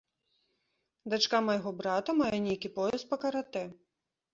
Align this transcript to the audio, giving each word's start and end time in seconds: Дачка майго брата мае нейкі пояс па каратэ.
Дачка 1.15 1.43
майго 1.49 1.75
брата 1.85 2.19
мае 2.25 2.39
нейкі 2.49 2.77
пояс 2.83 3.01
па 3.15 3.25
каратэ. 3.25 3.69